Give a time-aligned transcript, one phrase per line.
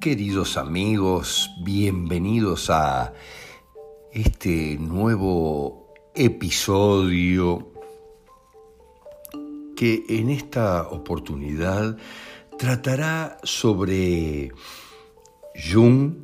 [0.00, 3.12] Queridos amigos, bienvenidos a
[4.12, 7.70] este nuevo episodio
[9.76, 11.98] que en esta oportunidad
[12.58, 14.52] tratará sobre
[15.54, 16.14] Jung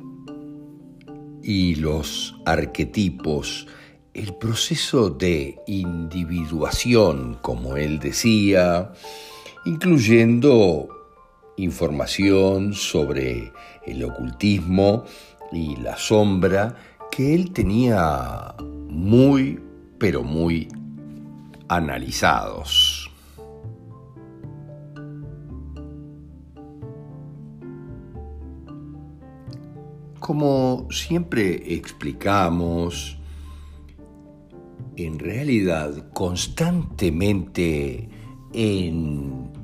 [1.43, 3.67] y los arquetipos,
[4.13, 8.91] el proceso de individuación, como él decía,
[9.65, 10.87] incluyendo
[11.57, 13.51] información sobre
[13.85, 15.03] el ocultismo
[15.51, 16.75] y la sombra
[17.11, 18.55] que él tenía
[18.89, 19.59] muy,
[19.97, 20.67] pero muy
[21.67, 23.11] analizados.
[30.19, 33.17] Como siempre explicamos,
[34.97, 38.09] en realidad constantemente
[38.51, 39.56] en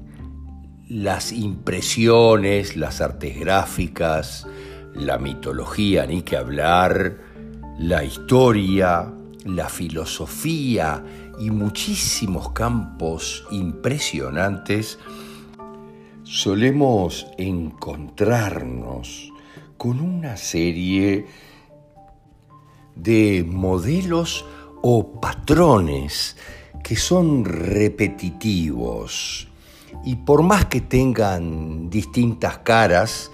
[0.93, 4.45] las impresiones, las artes gráficas,
[4.93, 7.17] la mitología, ni que hablar,
[7.79, 9.11] la historia,
[9.43, 11.03] la filosofía
[11.39, 14.99] y muchísimos campos impresionantes,
[16.25, 19.33] solemos encontrarnos
[19.77, 21.25] con una serie
[22.95, 24.45] de modelos
[24.83, 26.37] o patrones
[26.83, 29.47] que son repetitivos
[30.03, 33.31] y por más que tengan distintas caras,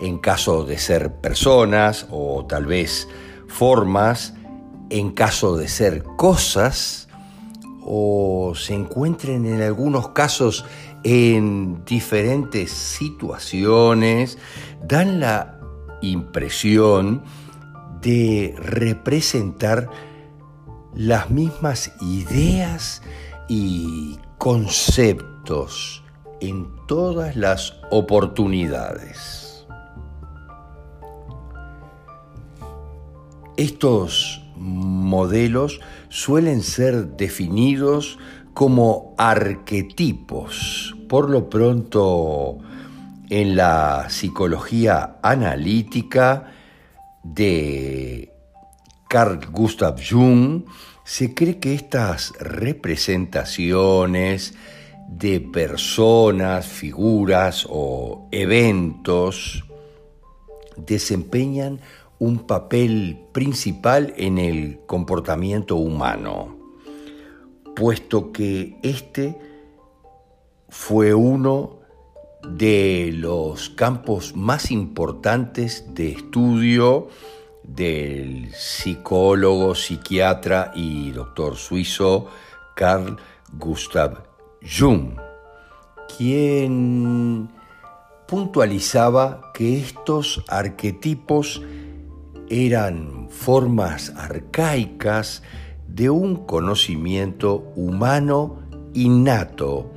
[0.00, 3.08] en caso de ser personas o tal vez
[3.48, 4.34] formas,
[4.90, 7.08] en caso de ser cosas,
[7.84, 10.64] o se encuentren en algunos casos
[11.04, 14.38] en diferentes situaciones,
[14.86, 15.58] dan la
[16.02, 17.22] impresión
[18.02, 19.90] de representar
[20.94, 23.02] las mismas ideas
[23.48, 25.37] y conceptos
[26.40, 29.66] en todas las oportunidades.
[33.56, 38.18] Estos modelos suelen ser definidos
[38.52, 40.94] como arquetipos.
[41.08, 42.58] Por lo pronto,
[43.30, 46.52] en la psicología analítica
[47.22, 48.34] de
[49.08, 50.64] Carl Gustav Jung,
[51.04, 54.52] se cree que estas representaciones
[55.08, 59.64] de personas, figuras o eventos
[60.76, 61.80] desempeñan
[62.18, 66.56] un papel principal en el comportamiento humano,
[67.74, 69.38] puesto que este
[70.68, 71.78] fue uno
[72.48, 77.08] de los campos más importantes de estudio
[77.62, 82.26] del psicólogo, psiquiatra y doctor suizo
[82.74, 83.16] Carl
[83.52, 84.27] Gustav
[84.62, 85.16] Jung,
[86.16, 87.48] quien
[88.26, 91.62] puntualizaba que estos arquetipos
[92.50, 95.42] eran formas arcaicas
[95.86, 98.58] de un conocimiento humano
[98.94, 99.90] innato,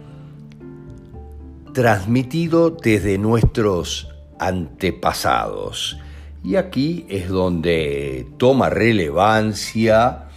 [1.74, 5.98] transmitido desde nuestros antepasados.
[6.44, 10.28] Y aquí es donde toma relevancia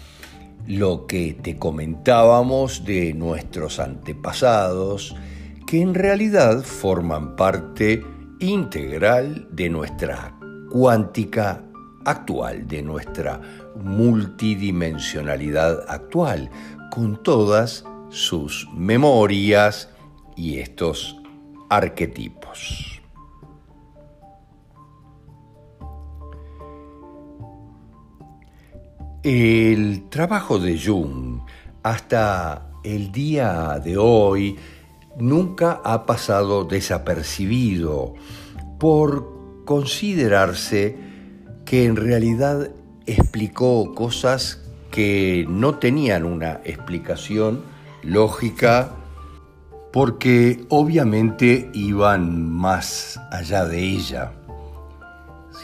[0.66, 5.14] lo que te comentábamos de nuestros antepasados,
[5.66, 8.02] que en realidad forman parte
[8.40, 10.36] integral de nuestra
[10.70, 11.64] cuántica
[12.04, 13.40] actual, de nuestra
[13.76, 16.50] multidimensionalidad actual,
[16.90, 19.88] con todas sus memorias
[20.36, 21.16] y estos
[21.68, 22.93] arquetipos.
[29.24, 31.40] El trabajo de Jung
[31.82, 34.58] hasta el día de hoy
[35.18, 38.12] nunca ha pasado desapercibido
[38.78, 40.98] por considerarse
[41.64, 42.72] que en realidad
[43.06, 47.62] explicó cosas que no tenían una explicación
[48.02, 48.90] lógica
[49.90, 54.32] porque obviamente iban más allá de ella.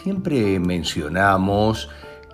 [0.03, 1.91] Siempre mencionamos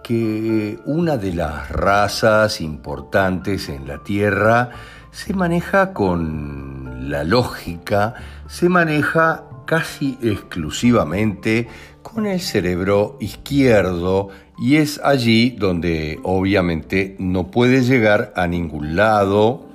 [0.06, 4.70] que una de las razas importantes en la Tierra
[5.11, 8.14] se maneja con la lógica,
[8.47, 11.67] se maneja casi exclusivamente
[12.03, 19.67] con el cerebro izquierdo y es allí donde obviamente no puede llegar a ningún lado,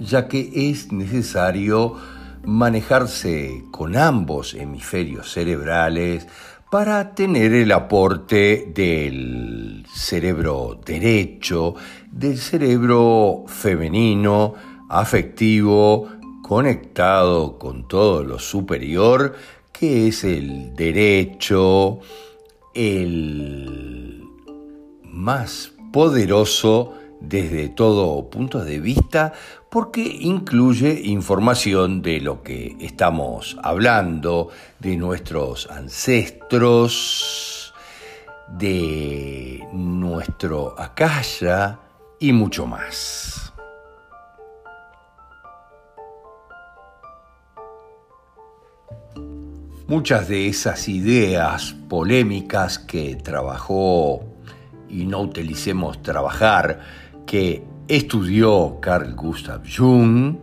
[0.00, 1.96] ya que es necesario
[2.46, 6.26] manejarse con ambos hemisferios cerebrales
[6.74, 11.76] para tener el aporte del cerebro derecho,
[12.10, 14.54] del cerebro femenino,
[14.88, 16.08] afectivo
[16.42, 19.36] conectado con todo lo superior,
[19.70, 22.00] que es el derecho,
[22.74, 24.24] el
[25.04, 29.32] más poderoso desde todo punto de vista,
[29.74, 37.74] porque incluye información de lo que estamos hablando, de nuestros ancestros,
[38.50, 41.80] de nuestro acaya
[42.20, 43.52] y mucho más.
[49.88, 54.24] Muchas de esas ideas polémicas que trabajó,
[54.88, 56.78] y no utilicemos trabajar,
[57.26, 60.36] que estudió Carl Gustav Jung,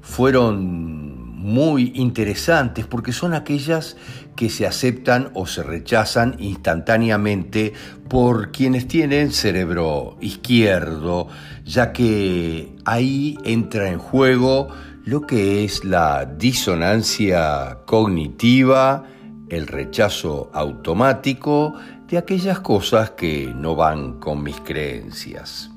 [0.00, 3.96] fueron muy interesantes porque son aquellas
[4.34, 7.72] que se aceptan o se rechazan instantáneamente
[8.08, 11.28] por quienes tienen cerebro izquierdo,
[11.64, 14.68] ya que ahí entra en juego
[15.04, 19.04] lo que es la disonancia cognitiva,
[19.48, 21.74] el rechazo automático
[22.08, 25.70] de aquellas cosas que no van con mis creencias.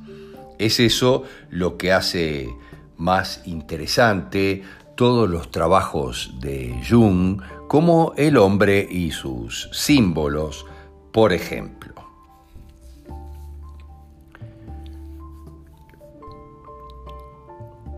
[0.59, 2.53] Es eso lo que hace
[2.97, 4.61] más interesante
[4.95, 10.65] todos los trabajos de Jung, como el hombre y sus símbolos,
[11.13, 11.93] por ejemplo.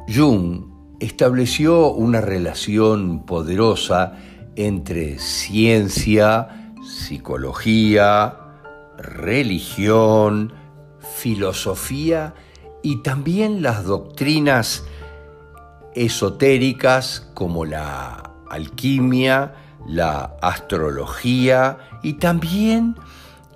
[0.08, 0.66] Jung
[1.00, 4.20] estableció una relación poderosa
[4.56, 8.38] entre ciencia, psicología,
[9.00, 10.54] religión,
[11.00, 12.36] filosofía
[13.04, 14.84] también las doctrinas
[15.96, 19.54] esotéricas como la alquimia,
[19.88, 22.96] la astrología y también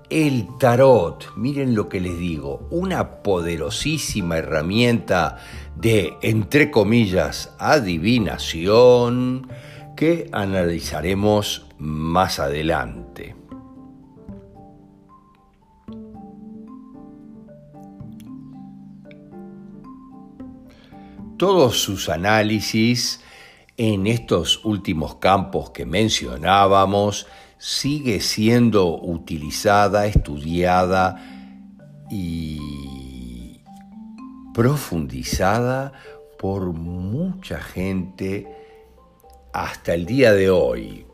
[0.09, 5.37] el tarot, miren lo que les digo, una poderosísima herramienta
[5.75, 9.49] de, entre comillas, adivinación
[9.95, 13.35] que analizaremos más adelante.
[21.37, 23.21] Todos sus análisis
[23.75, 27.27] en estos últimos campos que mencionábamos
[27.57, 31.21] sigue siendo utilizada, estudiada
[32.09, 33.59] y
[34.53, 35.91] profundizada
[36.39, 38.47] por mucha gente
[39.51, 41.05] hasta el día de hoy.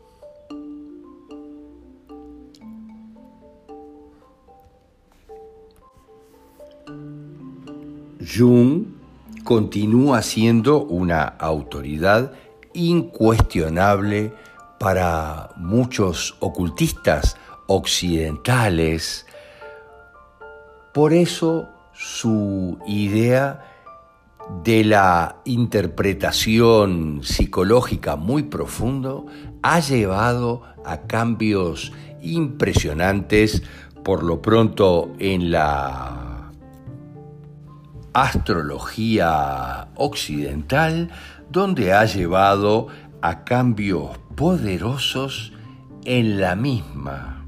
[8.24, 9.01] Jung
[9.44, 12.32] continúa siendo una autoridad
[12.74, 14.32] incuestionable
[14.78, 17.36] para muchos ocultistas
[17.66, 19.26] occidentales.
[20.92, 23.72] Por eso su idea
[24.64, 29.26] de la interpretación psicológica muy profundo
[29.62, 33.62] ha llevado a cambios impresionantes,
[34.02, 36.31] por lo pronto en la
[38.12, 41.10] astrología occidental,
[41.50, 42.88] donde ha llevado
[43.20, 45.52] a cambios poderosos
[46.04, 47.38] en la misma.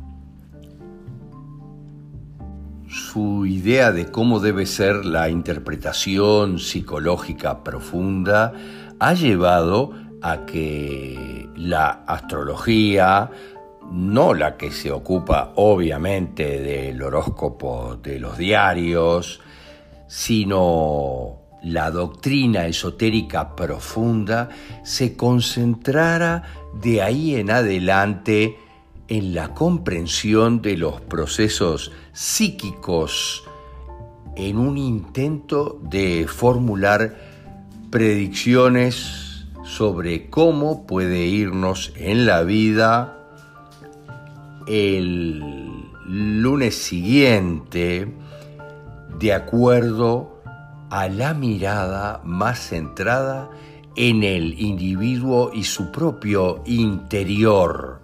[2.88, 8.52] Su idea de cómo debe ser la interpretación psicológica profunda
[9.00, 9.92] ha llevado
[10.22, 13.30] a que la astrología,
[13.90, 19.40] no la que se ocupa obviamente del horóscopo de los diarios,
[20.14, 24.48] sino la doctrina esotérica profunda
[24.84, 26.44] se concentrara
[26.80, 28.56] de ahí en adelante
[29.08, 33.42] en la comprensión de los procesos psíquicos
[34.36, 37.18] en un intento de formular
[37.90, 43.18] predicciones sobre cómo puede irnos en la vida
[44.68, 45.42] el
[46.06, 48.23] lunes siguiente
[49.18, 50.42] de acuerdo
[50.90, 53.50] a la mirada más centrada
[53.96, 58.00] en el individuo y su propio interior,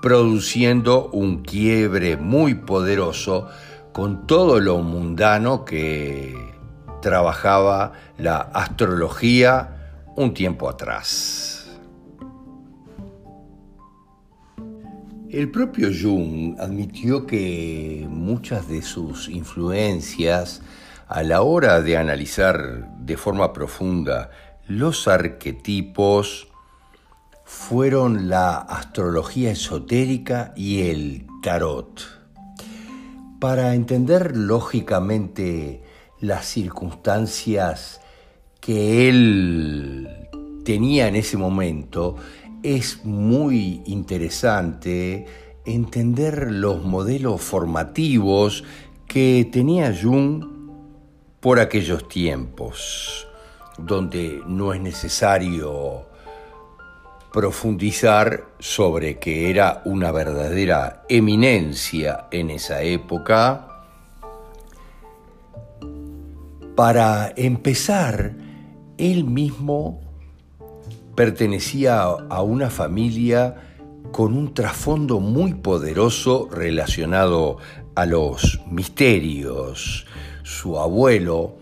[0.00, 3.48] produciendo un quiebre muy poderoso
[3.92, 6.54] con todo lo mundano que
[7.02, 11.49] trabajaba la astrología un tiempo atrás.
[15.32, 20.60] El propio Jung admitió que muchas de sus influencias
[21.06, 24.30] a la hora de analizar de forma profunda
[24.66, 26.48] los arquetipos,
[27.44, 32.00] fueron la astrología esotérica y el tarot.
[33.40, 35.82] Para entender lógicamente
[36.20, 38.00] las circunstancias
[38.60, 40.08] que él
[40.64, 42.16] tenía en ese momento,
[42.62, 45.26] es muy interesante
[45.64, 48.64] entender los modelos formativos
[49.06, 50.44] que tenía Jung
[51.40, 53.26] por aquellos tiempos,
[53.78, 56.06] donde no es necesario
[57.32, 63.66] profundizar sobre que era una verdadera eminencia en esa época.
[66.74, 68.34] Para empezar,
[68.98, 70.09] él mismo
[71.20, 73.54] pertenecía a una familia
[74.10, 77.58] con un trasfondo muy poderoso relacionado
[77.94, 80.06] a los misterios.
[80.44, 81.58] Su abuelo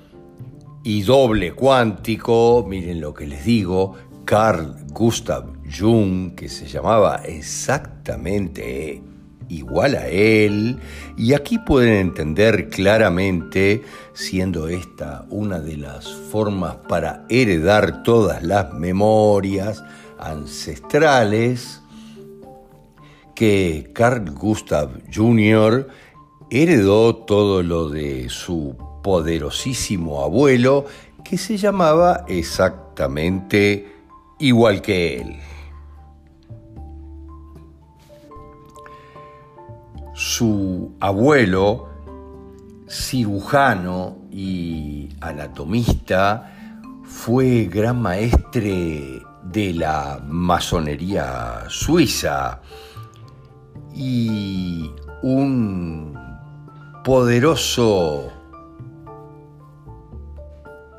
[0.85, 5.47] y doble cuántico, miren lo que les digo, Carl Gustav
[5.77, 9.03] Jung, que se llamaba exactamente
[9.49, 10.79] igual a él,
[11.17, 18.73] y aquí pueden entender claramente, siendo esta una de las formas para heredar todas las
[18.75, 19.83] memorias
[20.19, 21.83] ancestrales,
[23.35, 25.89] que Carl Gustav Jr.
[26.51, 30.87] heredó todo lo de su poderosísimo abuelo,
[31.25, 33.93] que se llamaba exactamente
[34.39, 35.37] igual que él.
[40.29, 41.89] Su abuelo,
[42.87, 46.53] cirujano y anatomista,
[47.03, 52.61] fue gran maestre de la masonería suiza
[53.95, 54.91] y
[55.23, 56.15] un
[57.03, 58.31] poderoso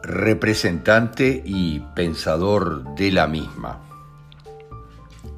[0.02, 3.80] representante y pensador de la misma.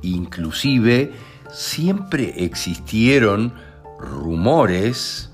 [0.02, 1.12] Inclusive
[1.52, 3.70] siempre existieron
[4.02, 5.32] rumores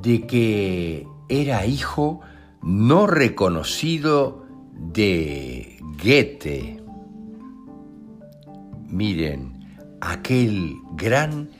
[0.00, 2.20] de que era hijo
[2.62, 6.82] no reconocido de Goethe.
[8.86, 11.50] Miren, aquel gran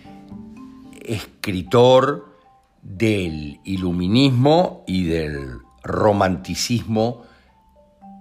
[1.02, 2.36] escritor
[2.82, 7.22] del iluminismo y del romanticismo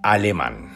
[0.04, 0.70] alemán.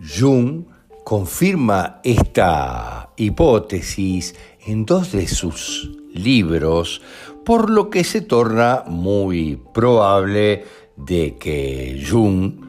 [0.00, 0.69] Jung
[1.10, 7.02] confirma esta hipótesis en dos de sus libros,
[7.44, 12.64] por lo que se torna muy probable de que Jung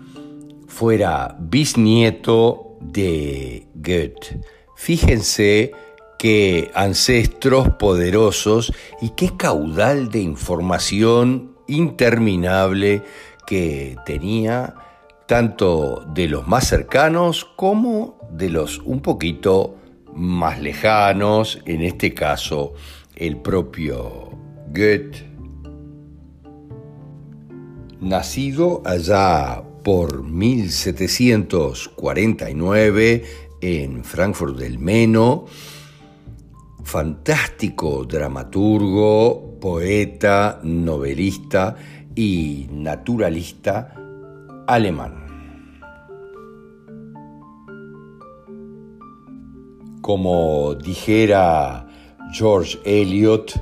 [0.68, 4.42] fuera bisnieto de Goethe.
[4.76, 5.74] Fíjense
[6.18, 13.04] qué ancestros poderosos y qué caudal de información interminable
[13.46, 14.74] que tenía
[15.28, 19.76] tanto de los más cercanos como de los un poquito
[20.14, 22.74] más lejanos, en este caso
[23.16, 24.32] el propio
[24.74, 25.30] Goethe,
[28.00, 33.24] nacido allá por 1749
[33.62, 35.46] en Frankfurt del Meno,
[36.84, 41.76] fantástico dramaturgo, poeta, novelista
[42.16, 43.94] y naturalista
[44.68, 45.21] alemán.
[50.12, 51.88] Como dijera
[52.34, 53.54] George Eliot,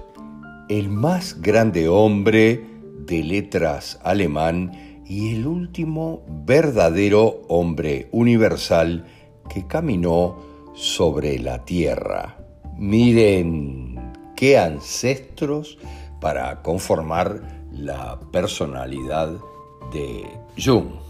[0.67, 2.65] el más grande hombre
[3.05, 9.05] de letras alemán y el último verdadero hombre universal
[9.47, 10.39] que caminó
[10.73, 12.39] sobre la tierra.
[12.79, 15.77] Miren qué ancestros
[16.19, 19.33] para conformar la personalidad
[19.93, 20.25] de
[20.57, 21.08] Jung.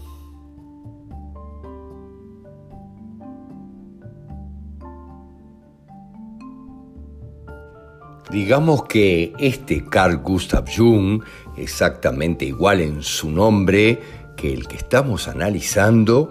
[8.30, 11.22] Digamos que este Carl Gustav Jung,
[11.56, 14.00] exactamente igual en su nombre
[14.36, 16.30] que el que estamos analizando,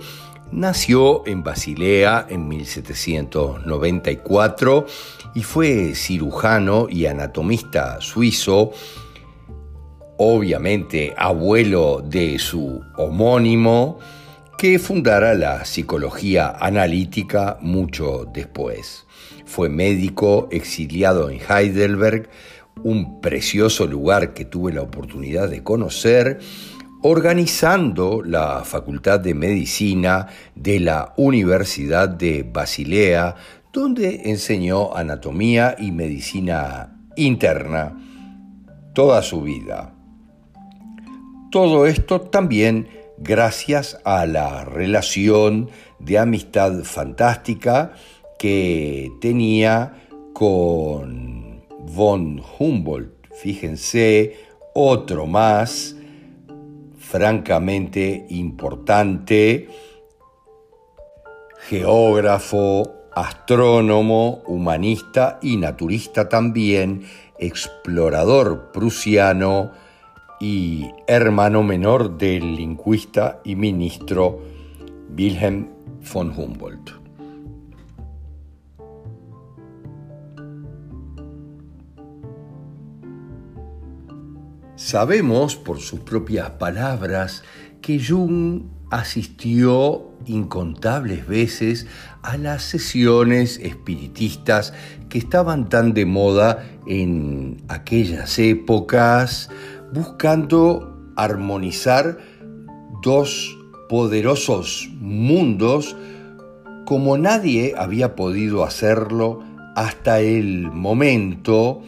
[0.51, 4.87] Nació en Basilea en 1794
[5.35, 8.71] y fue cirujano y anatomista suizo,
[10.17, 13.99] obviamente abuelo de su homónimo,
[14.57, 19.05] que fundara la psicología analítica mucho después.
[19.49, 22.29] Fue médico exiliado en Heidelberg,
[22.83, 26.37] un precioso lugar que tuve la oportunidad de conocer,
[27.01, 33.37] organizando la Facultad de Medicina de la Universidad de Basilea,
[33.73, 37.97] donde enseñó anatomía y medicina interna
[38.93, 39.95] toda su vida.
[41.49, 42.87] Todo esto también
[43.17, 47.93] gracias a la relación de amistad fantástica
[48.39, 53.27] que tenía con von Humboldt.
[53.35, 54.35] fíjense,
[54.73, 55.95] otro más,
[56.97, 59.67] francamente importante,
[61.67, 67.03] geógrafo, astrónomo, humanista y naturista también,
[67.37, 69.71] explorador prusiano
[70.39, 74.39] y hermano menor del lingüista y ministro
[75.15, 75.67] Wilhelm
[76.13, 76.98] von Humboldt.
[84.89, 87.43] Sabemos por sus propias palabras
[87.79, 91.85] que Jung asistió incontables veces
[92.23, 94.73] a las sesiones espiritistas
[95.07, 99.51] que estaban tan de moda en aquellas épocas,
[99.93, 102.17] buscando armonizar
[103.03, 103.55] dos
[103.89, 105.95] poderosos mundos
[106.87, 109.43] como nadie había podido hacerlo
[109.75, 111.83] hasta el momento,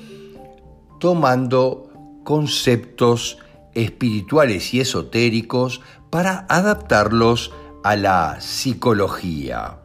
[0.99, 1.90] tomando
[2.23, 3.37] conceptos
[3.73, 7.51] espirituales y esotéricos para adaptarlos
[7.83, 9.79] a la psicología.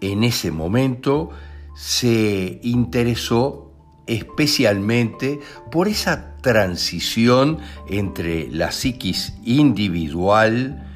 [0.00, 1.30] En ese momento
[1.74, 3.72] se interesó
[4.06, 5.40] especialmente
[5.70, 10.86] por esa transición entre la psiquis individual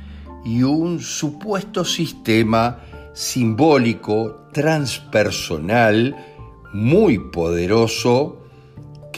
[0.44, 2.78] y un supuesto sistema
[3.14, 6.16] simbólico transpersonal
[6.72, 8.39] muy poderoso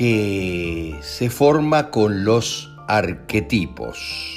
[0.03, 4.37] que se forma con los arquetipos.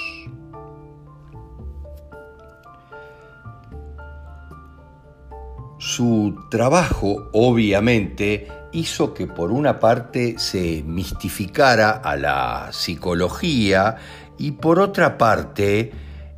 [5.79, 13.95] Su trabajo, obviamente, hizo que por una parte se mistificara a la psicología
[14.37, 15.93] y por otra parte,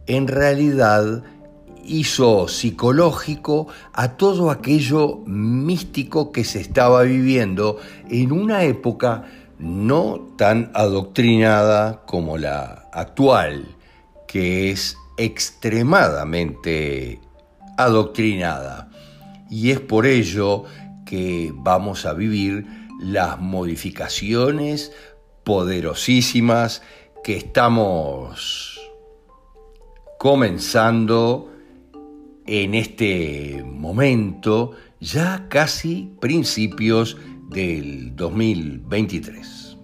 [0.05, 1.23] en realidad,
[1.87, 7.79] hizo psicológico a todo aquello místico que se estaba viviendo
[8.09, 9.25] en una época
[9.59, 13.75] no tan adoctrinada como la actual,
[14.27, 17.19] que es extremadamente
[17.77, 18.89] adoctrinada.
[19.49, 20.65] Y es por ello
[21.05, 22.67] que vamos a vivir
[22.99, 24.91] las modificaciones
[25.43, 26.81] poderosísimas
[27.23, 28.79] que estamos
[30.19, 31.51] comenzando
[32.47, 37.17] en este momento, ya casi principios
[37.49, 39.77] del 2023.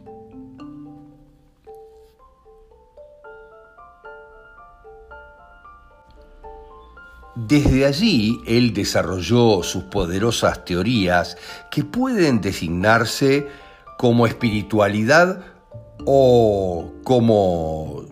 [7.36, 11.36] Desde allí él desarrolló sus poderosas teorías
[11.71, 13.47] que pueden designarse
[13.97, 15.43] como espiritualidad
[16.06, 18.06] o como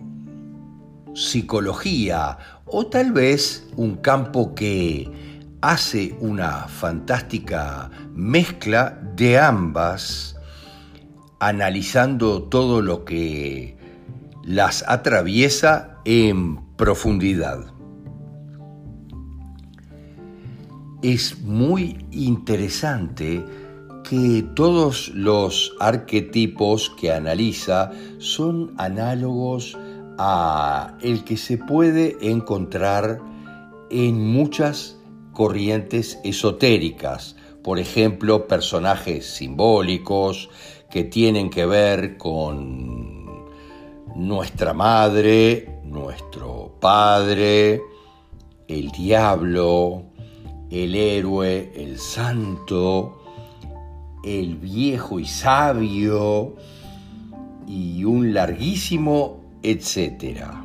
[1.14, 5.10] psicología o tal vez un campo que
[5.60, 10.36] hace una fantástica mezcla de ambas,
[11.38, 13.76] analizando todo lo que
[14.42, 17.66] las atraviesa en profundidad.
[21.02, 23.44] Es muy interesante
[24.02, 29.76] que todos los arquetipos que analiza son análogos
[31.00, 33.20] el que se puede encontrar
[33.90, 34.98] en muchas
[35.32, 40.50] corrientes esotéricas, por ejemplo, personajes simbólicos
[40.90, 43.46] que tienen que ver con
[44.14, 47.80] nuestra madre, nuestro padre,
[48.68, 50.04] el diablo,
[50.70, 53.22] el héroe, el santo,
[54.24, 56.56] el viejo y sabio,
[57.66, 60.64] y un larguísimo etcétera.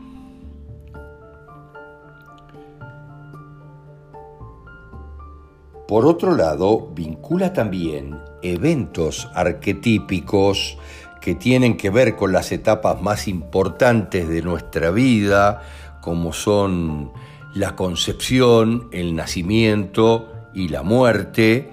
[5.88, 10.78] Por otro lado, vincula también eventos arquetípicos
[11.22, 15.62] que tienen que ver con las etapas más importantes de nuestra vida,
[16.02, 17.12] como son
[17.54, 21.72] la concepción, el nacimiento y la muerte,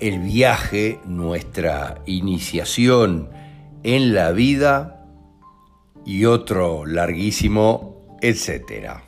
[0.00, 3.28] el viaje, nuestra iniciación
[3.84, 4.93] en la vida
[6.04, 9.02] y otro larguísimo, etcétera.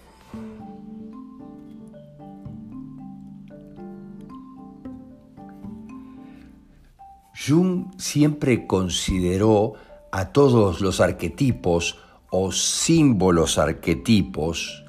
[7.46, 9.74] Jung siempre consideró
[10.10, 11.98] a todos los arquetipos
[12.30, 14.82] o símbolos arquetipos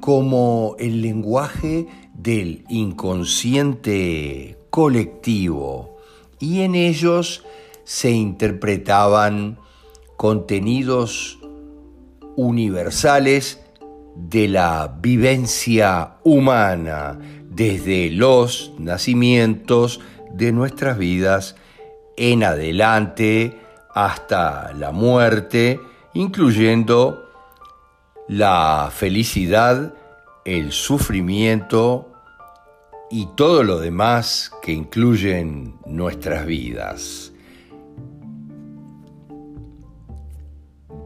[0.00, 5.98] como el lenguaje del inconsciente colectivo
[6.38, 7.44] y en ellos
[7.84, 9.58] se interpretaban
[10.16, 11.39] contenidos
[12.36, 13.60] universales
[14.14, 20.00] de la vivencia humana desde los nacimientos
[20.32, 21.56] de nuestras vidas
[22.16, 23.58] en adelante
[23.94, 25.80] hasta la muerte,
[26.14, 27.28] incluyendo
[28.28, 29.94] la felicidad,
[30.44, 32.12] el sufrimiento
[33.10, 37.29] y todo lo demás que incluyen nuestras vidas.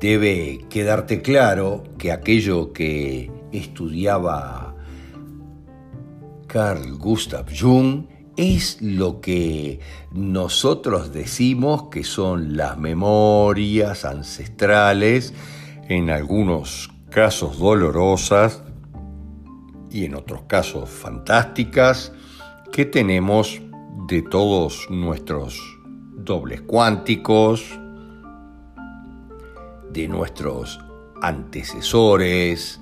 [0.04, 4.76] Debe quedarte claro que aquello que estudiaba
[6.46, 8.04] Carl Gustav Jung
[8.36, 9.80] es lo que
[10.12, 15.32] nosotros decimos que son las memorias ancestrales,
[15.88, 18.62] en algunos casos dolorosas
[19.90, 22.12] y en otros casos fantásticas,
[22.72, 23.58] que tenemos
[24.06, 25.58] de todos nuestros
[26.14, 27.80] dobles cuánticos,
[29.94, 30.78] de nuestros
[31.22, 32.80] antecesores,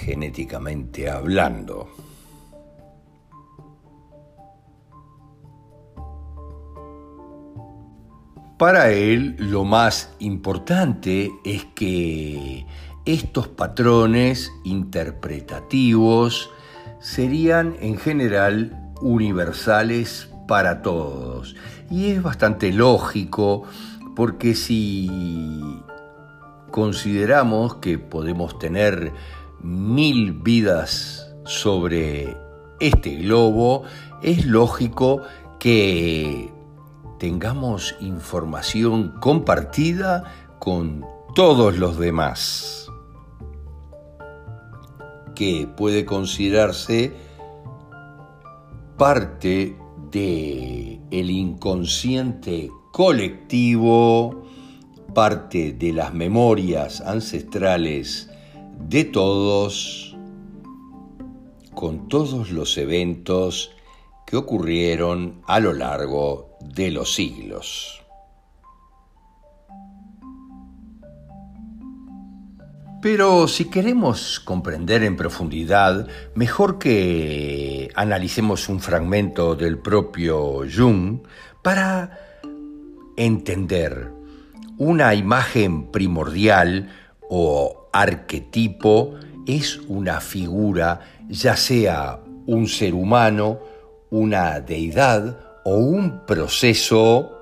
[0.00, 1.88] genéticamente hablando.
[8.58, 12.66] Para él lo más importante es que
[13.04, 16.50] estos patrones interpretativos
[17.00, 21.54] serían en general universales para todos.
[21.90, 23.64] Y es bastante lógico
[24.16, 25.82] porque si
[26.70, 29.12] consideramos que podemos tener
[29.60, 32.36] mil vidas sobre
[32.80, 33.84] este globo,
[34.22, 35.22] es lógico
[35.58, 36.52] que
[37.18, 40.24] tengamos información compartida
[40.58, 42.90] con todos los demás,
[45.34, 47.14] que puede considerarse
[48.96, 49.76] parte
[50.10, 54.45] de el inconsciente colectivo
[55.16, 58.28] parte de las memorias ancestrales
[58.78, 60.14] de todos,
[61.74, 63.70] con todos los eventos
[64.26, 68.04] que ocurrieron a lo largo de los siglos.
[73.00, 81.20] Pero si queremos comprender en profundidad, mejor que analicemos un fragmento del propio Jung
[81.62, 82.18] para
[83.16, 84.15] entender
[84.78, 86.90] una imagen primordial
[87.28, 89.14] o arquetipo
[89.46, 93.58] es una figura, ya sea un ser humano,
[94.10, 97.32] una deidad o un proceso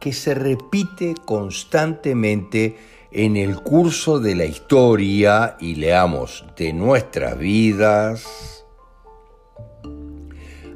[0.00, 2.76] que se repite constantemente
[3.10, 8.64] en el curso de la historia y leamos de nuestras vidas,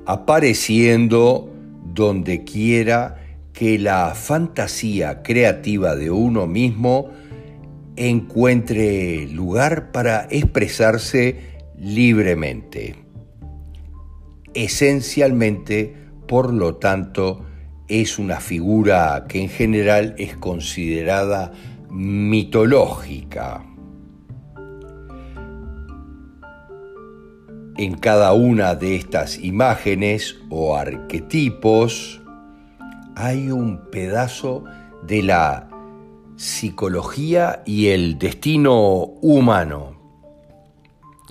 [0.07, 1.49] apareciendo
[1.85, 3.22] donde quiera
[3.53, 7.11] que la fantasía creativa de uno mismo
[7.97, 11.39] encuentre lugar para expresarse
[11.79, 12.97] libremente.
[14.55, 15.95] Esencialmente,
[16.27, 17.45] por lo tanto,
[17.89, 21.53] es una figura que en general es considerada
[21.91, 23.67] mitológica.
[27.77, 32.22] En cada una de estas imágenes o arquetipos,
[33.17, 34.65] hay un pedazo
[35.03, 35.69] de la
[36.37, 39.97] psicología y el destino humano,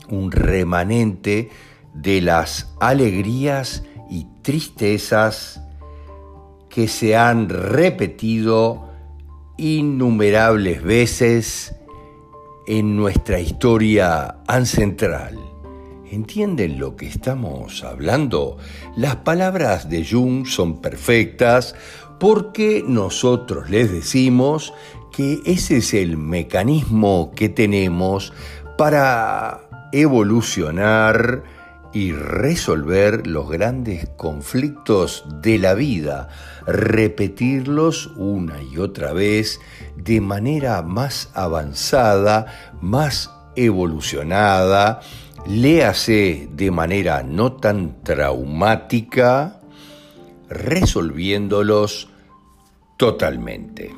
[0.09, 1.49] un remanente
[1.93, 5.61] de las alegrías y tristezas
[6.69, 8.89] que se han repetido
[9.57, 11.75] innumerables veces
[12.67, 15.50] en nuestra historia ancestral.
[16.11, 18.57] ¿Entienden lo que estamos hablando?
[18.97, 21.73] Las palabras de Jung son perfectas
[22.19, 24.73] porque nosotros les decimos
[25.13, 28.33] que ese es el mecanismo que tenemos
[28.77, 29.61] para
[29.93, 31.43] evolucionar
[31.93, 36.27] y resolver los grandes conflictos de la vida,
[36.67, 39.61] repetirlos una y otra vez
[39.95, 42.47] de manera más avanzada,
[42.81, 44.99] más evolucionada,
[45.47, 49.61] léase de manera no tan traumática,
[50.49, 52.09] resolviéndolos
[52.97, 53.91] totalmente.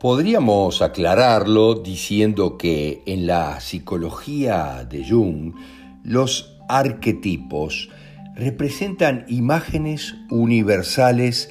[0.00, 5.54] Podríamos aclararlo diciendo que en la psicología de Jung
[6.02, 7.88] los arquetipos
[8.34, 11.50] representan imágenes universales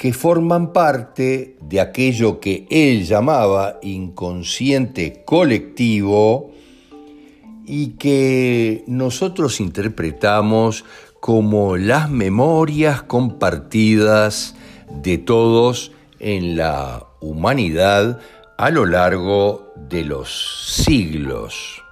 [0.00, 6.52] que forman parte de aquello que él llamaba inconsciente colectivo
[7.66, 10.86] y que nosotros interpretamos
[11.20, 14.56] como las memorias compartidas
[15.02, 18.20] de todos en la humanidad
[18.56, 21.82] a lo largo de los siglos.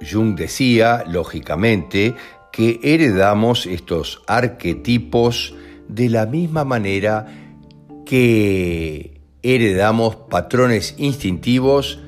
[0.00, 2.14] Jung decía, lógicamente,
[2.52, 5.54] que heredamos estos arquetipos
[5.88, 7.26] de la misma manera
[8.04, 12.00] que heredamos patrones instintivos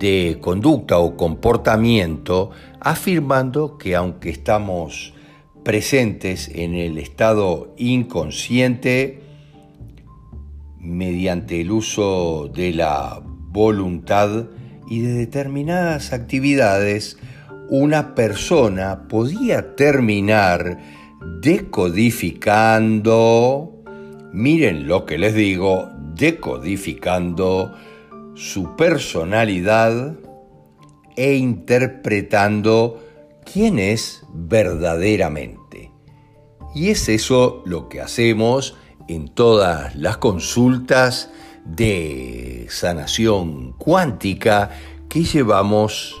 [0.00, 5.14] de conducta o comportamiento, afirmando que aunque estamos
[5.62, 9.22] presentes en el estado inconsciente,
[10.78, 14.46] mediante el uso de la voluntad
[14.88, 17.18] y de determinadas actividades,
[17.70, 20.78] una persona podía terminar
[21.40, 23.72] decodificando,
[24.32, 27.72] miren lo que les digo, decodificando
[28.34, 30.16] su personalidad
[31.16, 33.00] e interpretando
[33.50, 35.92] quién es verdaderamente.
[36.74, 41.30] Y es eso lo que hacemos en todas las consultas
[41.64, 44.70] de sanación cuántica
[45.08, 46.19] que llevamos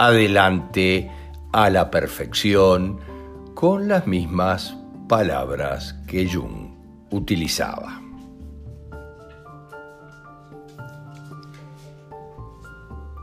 [0.00, 1.10] adelante
[1.52, 2.98] a la perfección
[3.54, 4.74] con las mismas
[5.10, 6.70] palabras que Jung
[7.10, 8.00] utilizaba.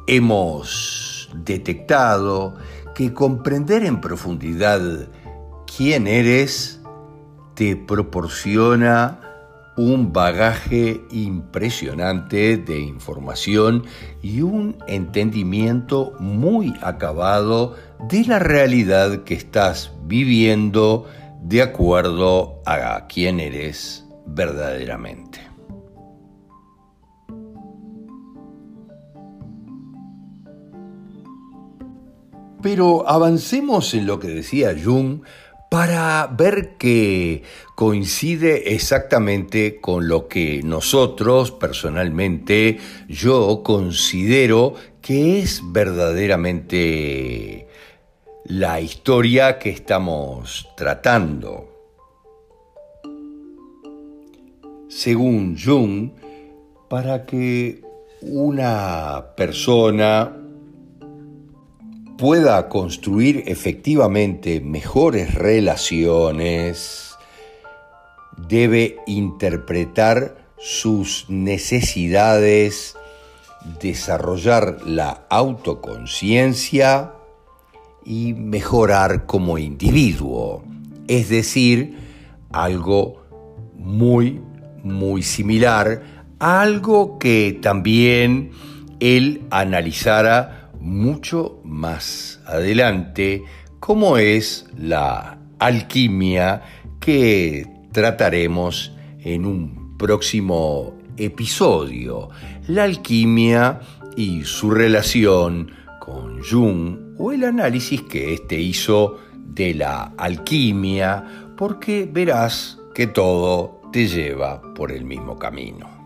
[0.06, 2.58] Hemos detectado
[2.94, 5.10] que comprender en profundidad
[5.66, 6.80] quién eres
[7.56, 9.27] te proporciona
[9.78, 13.86] un bagaje impresionante de información
[14.24, 17.76] y un entendimiento muy acabado
[18.10, 21.06] de la realidad que estás viviendo
[21.44, 25.48] de acuerdo a quién eres verdaderamente.
[32.62, 35.22] Pero avancemos en lo que decía Jung
[35.70, 37.44] para ver que
[37.76, 47.68] coincide exactamente con lo que nosotros, personalmente, yo considero que es verdaderamente
[48.46, 51.74] la historia que estamos tratando.
[54.88, 56.12] Según Jung,
[56.90, 57.82] para que
[58.22, 60.47] una persona
[62.18, 67.16] pueda construir efectivamente mejores relaciones,
[68.48, 72.96] debe interpretar sus necesidades,
[73.80, 77.14] desarrollar la autoconciencia
[78.04, 80.64] y mejorar como individuo.
[81.08, 81.98] Es decir,
[82.52, 83.24] algo
[83.76, 84.42] muy,
[84.84, 86.02] muy similar,
[86.40, 88.52] algo que también
[89.00, 90.57] él analizara
[90.88, 93.44] mucho más adelante,
[93.80, 96.64] como es la alquimia
[97.00, 102.30] que trataremos en un próximo episodio.
[102.68, 103.80] La alquimia
[104.16, 112.08] y su relación con Jung o el análisis que éste hizo de la alquimia, porque
[112.12, 115.97] verás que todo te lleva por el mismo camino.